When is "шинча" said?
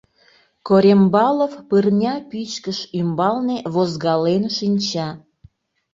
4.57-5.09